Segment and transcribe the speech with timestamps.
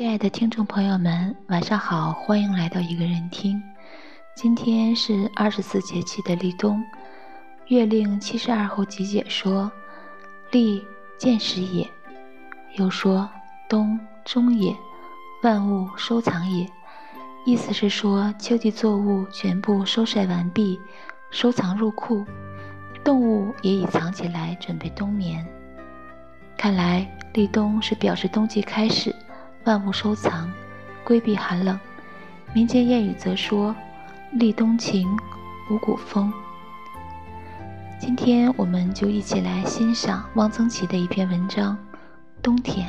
[0.00, 3.62] 亲爱的听众朋友们，晚上好，欢迎来到一个人听。
[4.34, 6.82] 今天是二十四节气的立冬，
[7.66, 9.70] 月令七十二候集解说：
[10.52, 10.82] 立，
[11.18, 11.86] 见始也。
[12.76, 13.28] 又说
[13.68, 14.74] 冬终也，
[15.42, 16.66] 万物收藏也。
[17.44, 20.80] 意思是说，秋季作物全部收晒完毕，
[21.30, 22.24] 收藏入库，
[23.04, 25.46] 动物也已藏起来，准备冬眠。
[26.56, 29.14] 看来立冬是表示冬季开始。
[29.64, 30.50] 万物收藏，
[31.04, 31.78] 规避寒冷。
[32.52, 33.74] 民间谚语则说
[34.32, 35.08] ：“立冬晴，
[35.70, 36.32] 五谷丰。”
[38.00, 41.76] 今天我们就一起来欣赏汪曾祺的一篇文章
[42.42, 42.88] 《冬天》。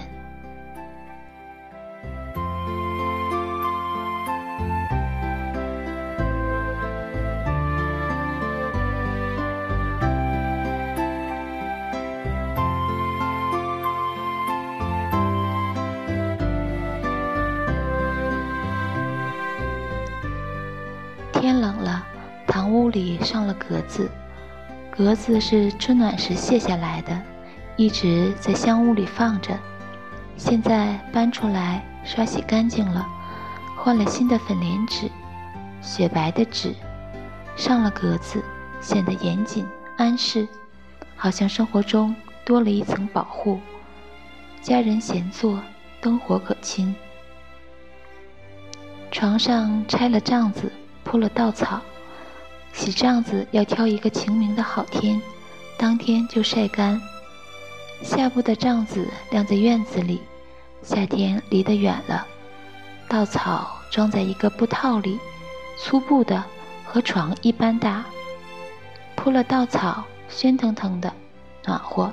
[22.91, 24.09] 里上了格子。
[24.91, 27.19] 格子是春暖时卸下来的，
[27.77, 29.57] 一直在香屋里放着。
[30.37, 33.07] 现在搬出来，刷洗干净了，
[33.77, 35.09] 换了新的粉莲纸，
[35.81, 36.75] 雪白的纸，
[37.55, 38.43] 上了格子，
[38.81, 39.65] 显得严谨
[39.97, 40.47] 安适，
[41.15, 43.59] 好像生活中多了一层保护。
[44.61, 45.59] 家人闲坐，
[46.01, 46.93] 灯火可亲。
[49.09, 50.71] 床上拆了帐子。
[51.03, 51.81] 铺了稻草，
[52.73, 55.21] 洗帐子要挑一个晴明的好天，
[55.77, 57.01] 当天就晒干。
[58.01, 60.21] 下部的帐子晾在院子里，
[60.81, 62.25] 夏天离得远了，
[63.07, 65.19] 稻草装在一个布套里，
[65.77, 66.43] 粗布的，
[66.83, 68.03] 和床一般大。
[69.15, 71.13] 铺了稻草，喧腾腾的，
[71.65, 72.11] 暖和，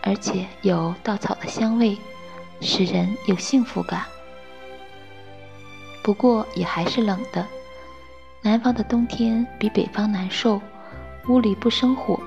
[0.00, 1.98] 而且有稻草的香味，
[2.62, 4.04] 使人有幸福感。
[6.02, 7.46] 不过也还是冷的。
[8.42, 10.60] 南方的冬天比北方难受，
[11.28, 12.18] 屋里不生火，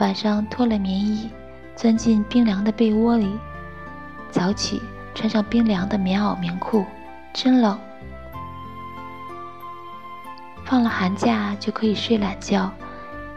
[0.00, 1.28] 晚上脱了棉衣，
[1.76, 3.38] 钻进冰凉的被窝里，
[4.30, 4.80] 早起
[5.14, 6.86] 穿上冰凉的棉袄棉裤，
[7.34, 7.78] 真冷。
[10.64, 12.72] 放了寒假就可以睡懒觉，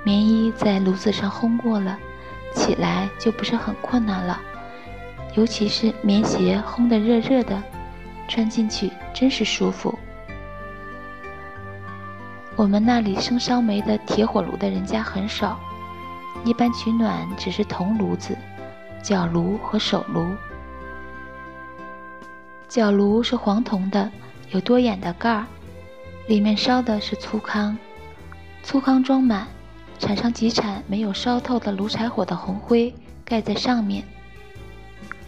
[0.06, 2.00] 棉衣在炉子上烘过了，
[2.56, 4.40] 起来就不是很困难了，
[5.36, 7.62] 尤其是棉鞋烘得热热的，
[8.30, 9.94] 穿进去真是舒服。
[12.58, 15.60] 我们那里生烧煤的铁火炉的人家很少，
[16.44, 18.38] 一般取暖只是铜炉子、
[19.02, 20.26] 角炉和手炉。
[22.68, 24.12] 角炉是黄铜的，
[24.52, 25.46] 有多眼的盖儿，
[26.28, 27.76] 里面烧的是粗糠，
[28.64, 29.48] 粗糠装满，
[29.98, 32.94] 铲上几铲没有烧透的炉柴火的红灰
[33.26, 34.04] 盖在上面。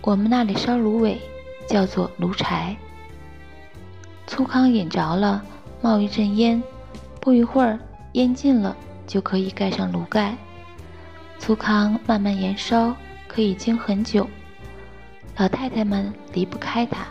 [0.02, 1.20] 我们那里烧芦苇，
[1.68, 2.76] 叫做炉柴。
[4.28, 5.44] 粗糠引着了，
[5.82, 6.62] 冒一阵烟。
[7.24, 7.80] 不一会儿，
[8.12, 8.76] 烟尽了，
[9.08, 10.36] 就可以盖上炉盖。
[11.40, 12.94] 粗糠慢慢燃烧，
[13.30, 14.28] 可以经很久。
[15.38, 17.08] 老太太们离不开它。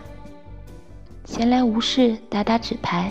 [1.25, 3.11] 闲来无事，打打纸牌。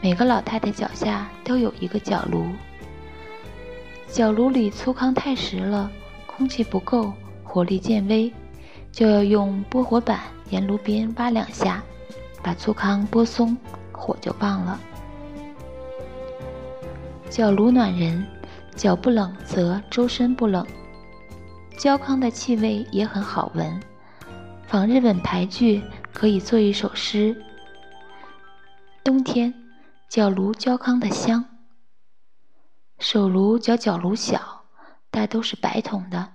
[0.00, 2.44] 每个老太太脚下都有一个角炉。
[4.08, 5.88] 角炉里粗糠太实了，
[6.26, 7.12] 空气不够，
[7.44, 8.32] 火力渐微，
[8.90, 10.18] 就要用拨火板
[10.48, 11.80] 沿炉边挖两下，
[12.42, 13.56] 把粗糠拨松，
[13.92, 14.80] 火就旺了。
[17.30, 18.26] 脚炉暖人，
[18.74, 20.66] 脚不冷则周身不冷。
[21.78, 23.80] 焦糠的气味也很好闻，
[24.66, 25.80] 仿日本牌剧
[26.12, 27.40] 可以做一首诗：
[29.04, 29.54] 冬天，
[30.08, 31.44] 脚炉焦糠的香。
[32.98, 34.64] 手炉较脚炉小，
[35.08, 36.32] 大都是白铜的，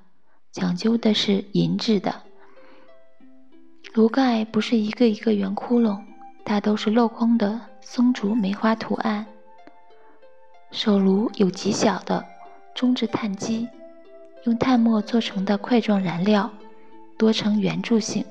[0.54, 2.24] 讲究的是银质的。
[3.94, 6.02] 炉盖不是一个一个圆窟窿，
[6.46, 9.26] 大都是镂空的松竹梅花图案。
[10.72, 12.24] 手炉有极小的
[12.74, 13.68] 中置炭机，
[14.44, 16.52] 用炭末做成的块状燃料，
[17.18, 18.26] 多呈圆柱形，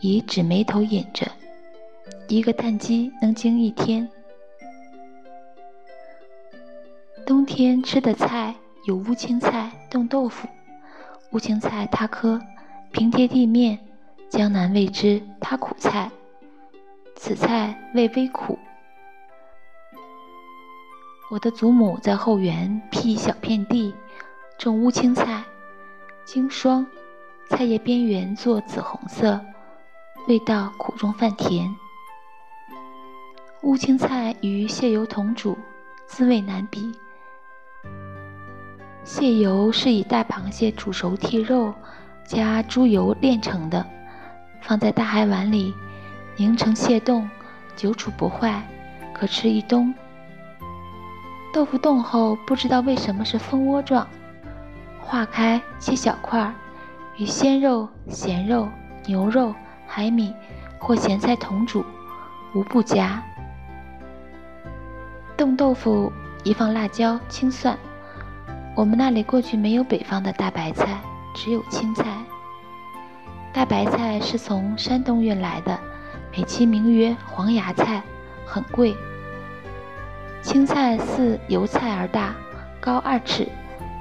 [0.00, 1.26] 以纸眉头引着，
[2.28, 4.08] 一个炭机能经一天。
[7.26, 8.54] 冬天吃的菜
[8.86, 10.46] 有乌青菜、冻豆腐。
[11.32, 12.40] 乌青菜它科，
[12.92, 13.78] 平贴地面，
[14.28, 16.08] 江南谓之它苦菜。
[17.16, 18.56] 此菜味微苦。
[21.30, 23.94] 我的祖母在后园辟一小片地，
[24.58, 25.42] 种乌青菜，
[26.24, 26.86] 经霜，
[27.48, 29.40] 菜叶边缘做紫红色，
[30.28, 31.74] 味道苦中泛甜。
[33.62, 35.56] 乌青菜与蟹油同煮，
[36.06, 36.92] 滋味难比。
[39.02, 41.74] 蟹油是以大螃蟹煮熟剔肉，
[42.26, 43.84] 加猪油炼成的，
[44.60, 45.74] 放在大海碗里，
[46.36, 47.28] 凝成蟹冻，
[47.74, 48.62] 久储不坏，
[49.14, 49.92] 可吃一冬。
[51.54, 54.04] 豆腐冻后，不知道为什么是蜂窝状，
[55.00, 56.52] 化开切小块，
[57.16, 58.68] 与鲜肉、咸肉、
[59.06, 59.54] 牛肉、
[59.86, 60.34] 海米
[60.80, 61.84] 或咸菜同煮，
[62.56, 63.22] 无不佳。
[65.36, 66.12] 冻豆腐
[66.42, 67.78] 宜放辣椒、青蒜。
[68.74, 70.98] 我们那里过去没有北方的大白菜，
[71.36, 72.04] 只有青菜。
[73.52, 75.78] 大白菜是从山东运来的，
[76.36, 78.02] 美其名曰黄芽菜，
[78.44, 78.96] 很贵。
[80.44, 82.34] 青菜似油菜而大，
[82.78, 83.48] 高二尺，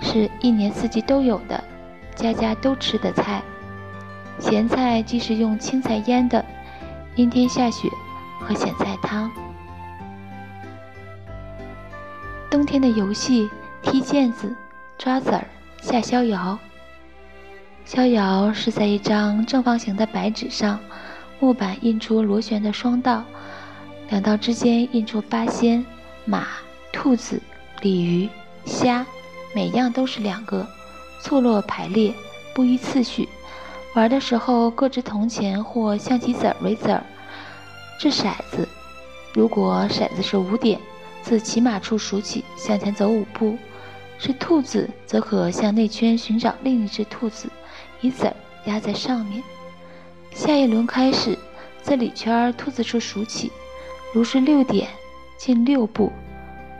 [0.01, 1.63] 是一年四季都有的，
[2.16, 3.42] 家家都吃的菜。
[4.40, 6.44] 咸菜即是用青菜腌的，
[7.16, 7.88] 阴天下雪
[8.42, 9.31] 喝咸菜汤。
[12.51, 13.50] 冬天的游戏，
[13.81, 14.54] 踢毽子、
[14.98, 15.48] 抓子儿、
[15.81, 16.60] 下逍遥。
[17.86, 20.78] 逍遥是在一张正方形的白纸上，
[21.40, 23.24] 木板印出螺旋的双道，
[24.10, 25.86] 两道之间印出八仙。
[26.25, 26.47] 马、
[26.91, 27.41] 兔子、
[27.81, 28.29] 鲤鱼、
[28.65, 29.05] 虾，
[29.53, 30.65] 每样都是两个，
[31.21, 32.13] 错落排列，
[32.53, 33.27] 不依次序。
[33.93, 37.03] 玩的时候各执铜钱或象棋子儿为子儿。
[37.99, 38.67] 掷骰子，
[39.33, 40.79] 如果骰子是五点，
[41.21, 43.57] 自骑马处数起，向前走五步；
[44.17, 47.49] 是兔子，则可向内圈寻找另一只兔子，
[47.99, 48.35] 以子儿
[48.65, 49.43] 压在上面。
[50.31, 51.37] 下一轮开始，
[51.81, 53.51] 自里圈兔子处数起，
[54.13, 54.87] 如是六点。
[55.45, 56.10] 进六步，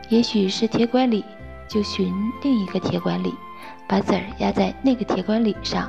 [0.08, 1.22] 也许是铁拐李，
[1.68, 2.10] 就寻
[2.42, 3.34] 另一个铁拐李，
[3.86, 5.86] 把子儿压在那个铁拐李上。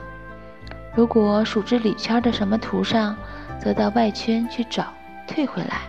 [0.94, 3.16] 如果数至里圈的什么图上，
[3.62, 4.88] 则到外圈去找，
[5.26, 5.84] 退回来。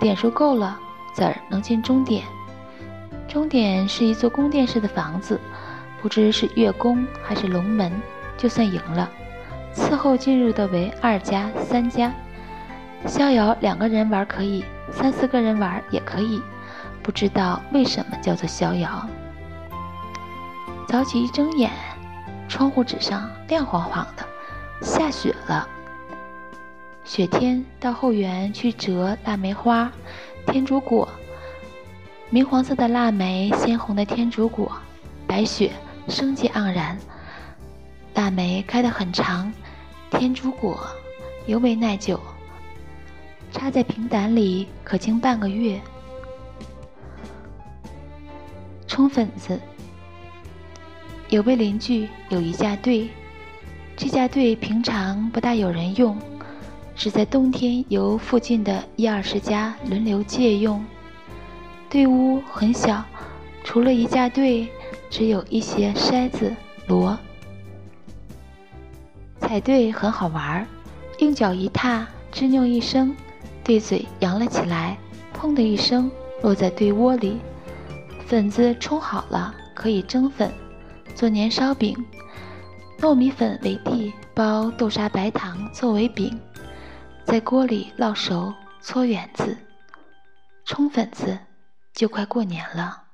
[0.00, 0.80] 点数够了，
[1.12, 2.24] 子儿能进终点。
[3.28, 5.38] 终点是一座宫殿式的房子，
[6.00, 7.92] 不知是月宫还是龙门，
[8.38, 9.06] 就算赢了。
[9.74, 12.10] 次后进入的为二家、三家。
[13.04, 14.64] 逍遥两个人玩可以。
[14.92, 16.42] 三四个人玩也可以，
[17.02, 19.08] 不知道为什么叫做逍遥。
[20.88, 21.70] 早起一睁眼，
[22.48, 24.26] 窗户纸上亮晃晃的，
[24.82, 25.66] 下雪了。
[27.04, 29.90] 雪天到后园去折腊梅花、
[30.46, 31.08] 天竺果，
[32.28, 34.70] 明黄色的腊梅，鲜红的天竺果，
[35.26, 35.72] 白雪
[36.08, 36.98] 生机盎然。
[38.14, 39.52] 腊梅开得很长，
[40.10, 40.78] 天竺果
[41.46, 42.20] 尤为耐久。
[43.50, 45.80] 插在平胆里可经半个月。
[48.86, 49.58] 冲粉子，
[51.28, 53.08] 有位邻居有一架队，
[53.96, 56.16] 这架队平常不大有人用，
[56.96, 60.84] 只在冬天由附近的一二十家轮流借用。
[61.88, 63.04] 队屋很小，
[63.64, 64.68] 除了一架队，
[65.08, 66.54] 只有一些筛子、
[66.86, 67.16] 箩。
[69.40, 70.66] 踩队很好玩儿，
[71.20, 73.14] 用脚一踏，吱扭一声。
[73.70, 74.98] 对嘴扬了起来，
[75.32, 76.10] 砰的一声
[76.42, 77.38] 落在堆窝里。
[78.26, 80.52] 粉子冲好了，可以蒸粉，
[81.14, 81.96] 做年烧饼。
[82.98, 86.36] 糯米粉为地，包豆沙白糖作为饼，
[87.24, 89.56] 在锅里烙熟，搓圆子。
[90.64, 91.38] 冲粉子，
[91.94, 93.04] 就快过年了。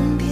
[0.00, 0.29] 冬天。